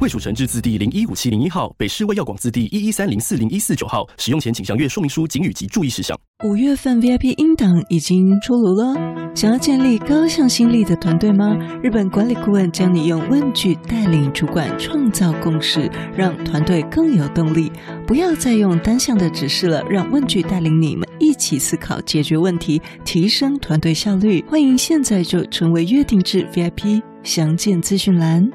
[0.00, 4.06] 卫署成制字第零一五七零一号，北市卫药广字第一一三零四零一四九号。
[4.16, 6.16] 使用前请详阅说明书、警语及注意事项。
[6.44, 8.94] 五月份 VIP 音档已经出炉了，
[9.34, 11.56] 想要建立高向心力的团队吗？
[11.82, 17.72] 日本管理顾问将你用问句带领主管创造共识，让团队更有动力。
[18.06, 24.44] 不要再用单向的指示了，让问句带领你们一起思考解决问题，提升团队效率。
[24.48, 28.48] 欢迎现在就成为约定制 VIP，详见资讯栏。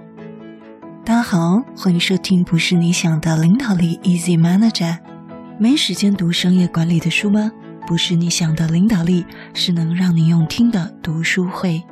[1.05, 4.98] 大家好，欢迎收听不是你想的领导力 Easy Manager。
[5.59, 7.52] 没时间读商业管理的书吗？
[7.85, 11.84] 不是你想的领导力，是能让你用听的读书会。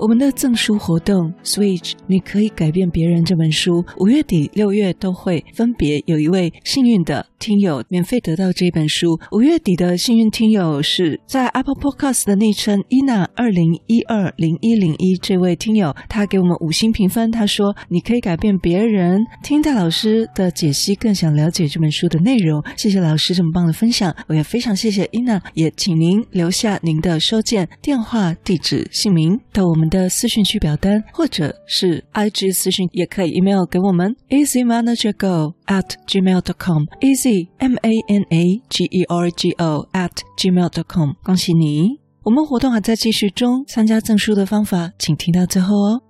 [0.00, 9.20] 我们的赠书活动，Switch，你可以改变别人这本书，五月底六月都会分别有一位幸运的听友免费得到这本书。
[9.30, 22.64] 五月底的幸运听友是在 Apple Podcast 的昵称 Ina 二零一二零一零一这位听友，他给我们五星评分，他说你可以改变别人，听戴老师的解析更想了解这本书的内容。
[22.74, 38.84] 谢谢老师这么棒的分享，我也非常谢谢 Ina，也请您留下您的收件电话、地址、姓名到我们的私讯区表单，或者是 IG 私讯，也可以 email 给我们 easymanagergo at gmail dot com，easy m a n a g
[38.84, 41.10] e r g o at gmail dot com。
[41.22, 46.02] 恭喜你，我们活动还在继续中，参加赠书的方法，请听到最后哦。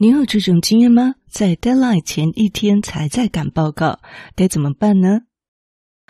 [0.00, 1.14] 你有这种经验吗？
[1.28, 3.98] 在 deadline 前一天才在赶报告，
[4.36, 5.20] 该怎么办呢？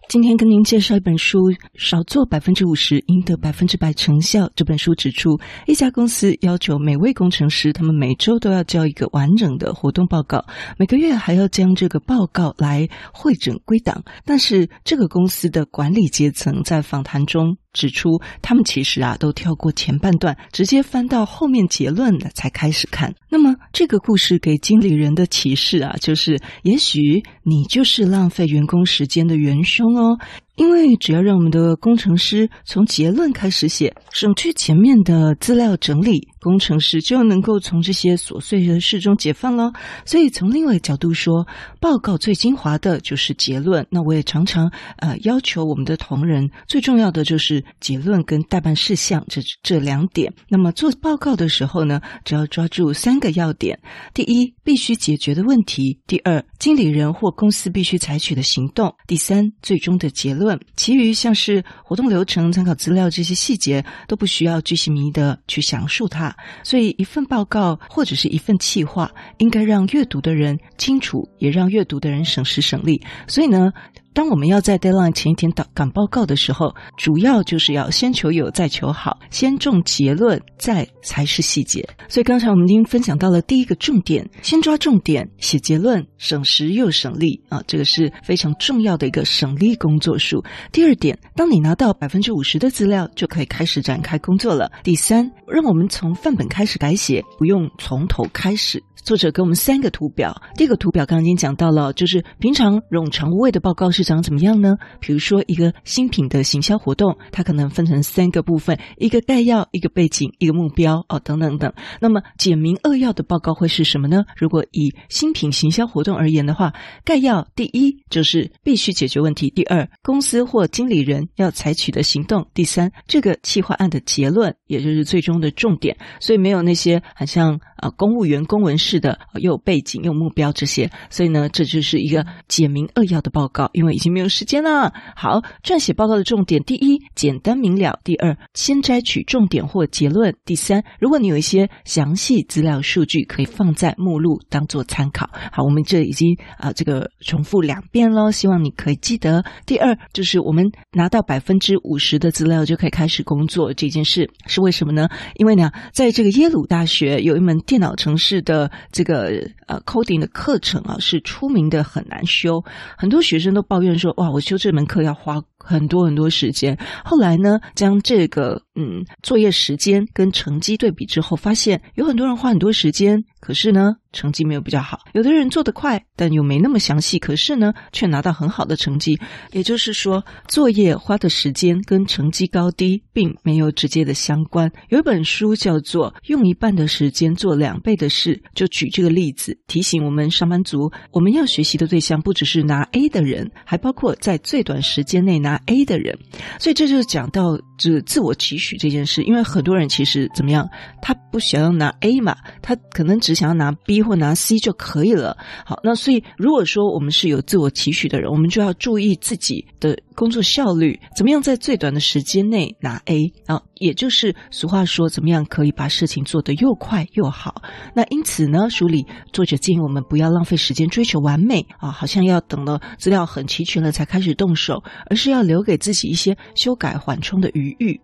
[0.09, 1.39] 今天跟您介绍一本书，
[1.75, 4.50] 少做百分之五十，赢得百分之百成效。
[4.56, 10.47] 这本书指出，一家公司要求每位工程师，他们每周都要交一个完整的活动报告，
[10.78, 14.03] 每个月还要将这个报告来会诊归档。
[14.25, 23.15] 但是，这个公司的管理阶层在访谈中指出，他们其实啊都跳过前半段，直接翻到后面结论的才开始看。
[23.31, 30.19] 那么，这个故事给经理人的启示啊，就是也许你就是浪费员工时间的元凶哦。
[30.56, 39.72] 因为只要让我们的工程师从结论开始写，省去前面的资料整理，工程师就能够从这些琐碎的事中解放了。
[40.04, 41.47] 所以从另外一个角度说，
[41.81, 43.87] 报告最精华的就是结论。
[43.91, 50.32] 那我也常常呃要求我们的同仁，最重要的就是结论跟待办事项这这两点。
[50.48, 53.78] 那么做报告的时候呢，只要抓住三个要点：
[54.15, 60.59] 第一，必须解决的问题；第二，经理人或公司必须采取的行动；第三，最终的结论。
[60.77, 66.28] 其余像是活动流程、参考资料这些细节都不需要巨细靡遗的去详述它。
[66.62, 73.03] 所以，一份报告或者是一份企划，应该让阅读的人清楚，也让阅读的人省时省力。
[73.27, 73.72] 所以呢，
[74.13, 81.89] 当我们要在 deadline 前一天赶赶报告的时候，主要就是要先求有，再求好，先重结论，再才是细节。
[82.09, 90.43] 所以刚才我们已经分享到了第一个重点，先抓重点，写结论，省时又省力啊，这个是非常重要的一个省力工作术。
[90.73, 94.71] 第二点，当你拿到百分之五十的资料，就可以开始展开工作了。
[94.83, 98.83] 第三，让我们从范本开始改写，不用从头开始。
[99.05, 104.76] 作者给我们三个图表，第一个图表刚刚已经讲到了，就是平常冗长无味的报告是长怎么样呢？
[105.00, 111.72] 比如说一个新品的行销活动，它可能分成三个部分：一个概要、一个背景、一个目标哦，等等等。
[112.00, 114.25] 那么简明扼要的报告会是什么呢？
[114.36, 125.97] 如果以新品行销活动而言的话，概要第一就是必须解决问题；第二，公司或经理人要采取的行动；第三，这个企划案的结论，也就是最终的重点。
[126.20, 128.98] 所以没有那些好像啊、公务员公文式。
[128.98, 133.71] 的又有背景又有目标这些，所以呢，这就是一个简明扼要的报告。
[133.72, 134.93] 因为已经没有时间了。
[135.17, 145.29] 好，撰写报告的重点：第一，简单明了；第二，先摘取重点或结论；第三，如果你有一些详细资料数据，可以放在目录当做参考。
[145.53, 149.45] 好，我们这已经啊、这个重复两遍喽，希望你可以记得。
[149.67, 155.09] 第二，就是我们拿到百分之五十的资料就可以开始工作这件事是为什么呢？
[155.37, 158.71] 因为呢，在这个耶鲁大学有一门电脑城市的。
[158.91, 159.31] 这个
[159.67, 162.63] 呃，coding 的课程啊，是出名的很难修，
[162.97, 166.77] 很多学生都报抱怨说，哇，我修这门课要花很多很多时间。
[167.04, 175.01] 后来呢，将这个嗯作业时间跟成绩对比之后，发现有很多人花很多时间，可是呢，成绩没有比较好。
[175.13, 179.19] 有的人做得快，但又没那么详细，可是呢，却拿到很好的成绩。
[179.53, 184.71] 也就是说，作业花的时间跟成绩高低并没有直接的相关。
[184.89, 196.19] 有一本书叫做《用一半的时间做两倍的事》，就举这个例子，提醒我们上班族，我们要学习的对象不只是拿 A 的人，还包括在最短时间内拿 A 的人。
[196.59, 200.69] 所以这就是讲到这自我期许这件事，因为很多人其实怎么样，
[201.01, 205.36] 他不想要拿 A 嘛，他可能只想要拿 B 或拿 C 就可以了。
[205.66, 217.60] 好，那所以如果说我们是有自我期许的人，我们就要注意自己的工作效率，怎么样在最短的时间内拿 A 啊，也就是俗话说，怎么样可以把事情做得又快又好。
[217.95, 228.01] 那因此呢，书里作者建议我们不要浪费时间追求完美啊，好像要等了资料很齐全了才开始动手，而是要留给自己一些修改缓冲的余裕。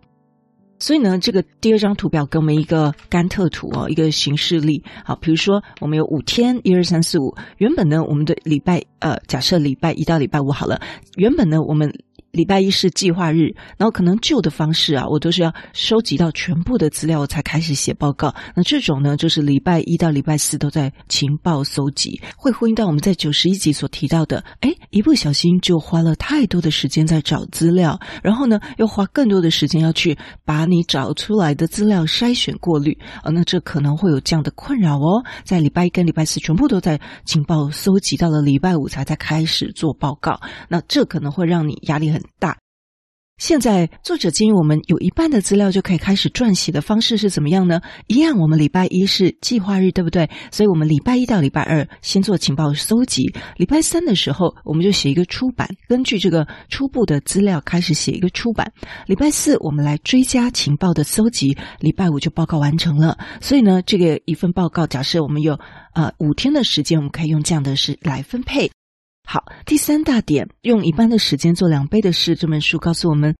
[0.85, 4.83] 所以呢，这个第二张图表给我们一个甘特图哦，一个形式例。
[5.03, 7.35] 好，比如说我们有五天，一二三四五。
[7.57, 10.79] 原本呢，我们的礼拜呃，假设礼拜一到礼拜五好了。
[11.15, 11.91] 原本呢，我们。
[12.35, 18.35] 礼拜一是计划日，然后可能旧的方式啊，我都是要收集到全部的资料，我才开始写报告。
[18.55, 35.23] 那这种呢，就是礼拜一到礼拜四都在情报搜集，会呼应到我们在九十一集所提到的，诶，一不小心就花了太多的时间在找资料，然后呢，又花更多的时间要去把你找出来的资料筛选过滤，啊，那这可能会有这样的困扰哦。
[35.45, 42.57] 在礼拜一跟礼拜四全部都在情报搜集，到了礼拜五才在开始做报告，那这可能会让你压力很大。
[43.37, 47.81] 现在作者建议我们有一半的资料就可以开始撰写的方式是怎么样呢？
[48.07, 50.29] 一样，我们礼拜一是计划日，对不对？
[50.53, 53.23] 所以我们礼拜一到礼拜二先做情报搜集，
[53.57, 58.71] 礼拜三的时候我们就写一个初版，根据这个初步的资料开始写一个初版。
[59.05, 63.17] 礼拜四我们来追加情报的搜集，礼拜五就报告完成了。
[63.41, 65.59] 所以呢，这个一份报告，假设我们有
[65.93, 68.71] 呃五天的时间，我们可以用这样的式来分配。
[69.27, 72.35] 好，第三大点，用一半的时间做两倍的事。
[72.35, 73.35] 这本书告诉我们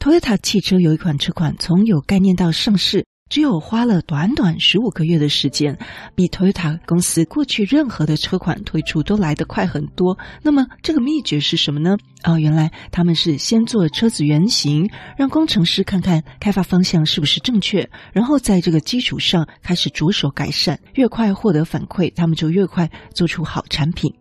[0.00, 5.78] ，Toyota 汽车有一款车款从有概念到上市，只有花了短短十五个月的时间，
[6.14, 10.18] 比 Toyota 公司过去任何的车款推出都来得快很多。
[10.42, 11.98] 那么，这个秘诀是什么呢？
[12.24, 14.88] 哦，原来他们是先做车子原型，
[15.18, 20.80] 让工程师看看开发方向是不是正确，然后在这个基础上开始着手改善。
[20.94, 24.12] 越快获得反馈，他们就越快做出好产品。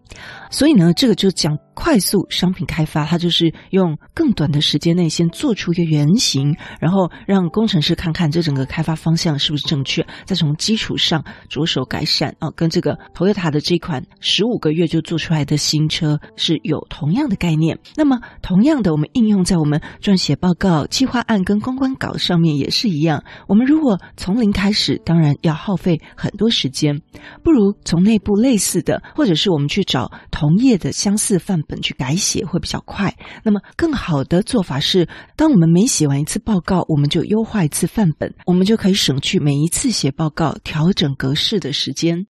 [0.49, 17.77] 所以呢，这个就讲快速商品开发，它就是用更短的时间内先做出一个原型，然后让工程师看看这整个开发方向是不是正确，再从基础上着手改善啊，跟这个 Toyota 的这款十五个月就做出来的新车是有同样的概念。
[17.97, 23.23] 那么，同样的，我们应用在我们撰写报告、计划案跟公关稿上面也是一样。
[23.47, 27.01] 我们如果从零开始，当然要耗费很多时间，
[27.43, 29.94] 不如从内部类似的，或者是我们去找。
[29.95, 33.15] 找同页的相似范本去改写会比较快。
[33.43, 35.07] 那么，更好的做法是，
[35.37, 42.27] 当我们每写完一次报告，我们就优化一次范本，我们就可以省去每一次写报告调整格式的时间。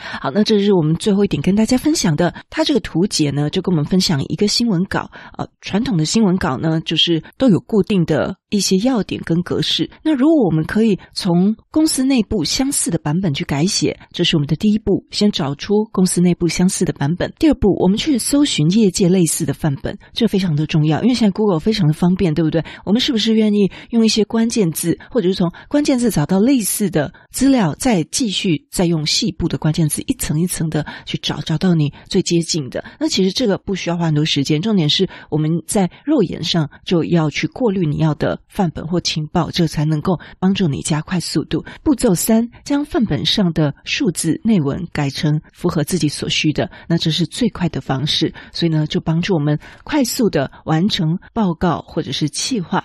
[0.00, 2.32] 好，那这是我们最后一点跟大家分享的。
[2.48, 5.10] 它这个图解呢，就跟我们分享一个新闻稿。
[5.36, 9.90] 呃，传统的新闻稿呢，就是都有固定的一些要点跟格式。
[10.04, 17.32] 那如果我们可以从公司内部相似的版本去改写，这是我们的第一步，先找出公司内部相似的版本。
[17.38, 22.62] 第二步，我们去搜寻业界类似的范本，这非常的重要，因为现在 Google 非常的方便，对不对？
[22.84, 32.84] 我们是不是愿意用一些关键字，或者是从关键字找到类似的资料，再继续再用细部的关键字一层一层的去找，找到你最接近的？
[33.00, 38.41] 那其实这个不需要花很多时间，重点是我们在肉眼上就要去过滤你要的。
[38.48, 41.64] 范本或情报，这才能够帮助你加快速度。
[41.82, 48.34] 步骤三，将范本上的数字内文改成符合自己所需的，那这是最快的方式。
[48.52, 52.84] 所以呢，就帮助我们快速的完成报告或者是企划。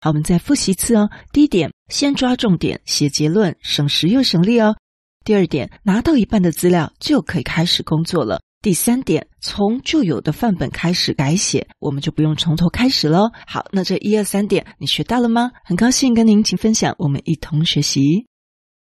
[0.00, 1.10] 好，我们再复习一次哦。
[1.32, 4.76] 第一点，先抓重点，写结论，省时又省力哦。
[5.24, 8.40] 第二点，拿到一半的资料就可以开始工作了。
[8.62, 13.30] 第三点，从旧有的范本开始改写，我们就不用从头开始喽。
[13.46, 15.50] 好，那这一二三点你学到了吗？
[15.64, 18.26] 很高兴跟您一起分享，我们一同学习。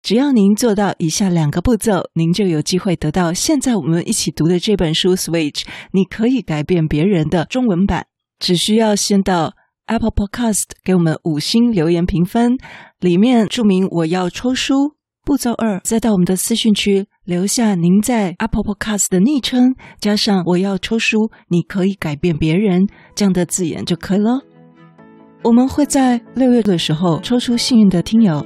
[0.04, 5.62] 只要您做到以下两个步骤，您就有机会得到现在我们一起读的这本书《Switch》，
[5.92, 8.06] 你可以改变别人的中文版。
[8.38, 9.54] 只需要先到
[9.88, 12.58] Apple Podcast 给我们五星留言评分，
[13.00, 14.96] 里面注明我要抽书。
[15.26, 17.08] 步骤二，再到我们的私讯区。
[17.26, 24.42] 留下您在 Apple Podcast 的昵称，加上我要抽书，你可以改变别人这样的字眼就可以了。
[25.42, 28.46] 我们会在六月的时候抽出幸运的听友。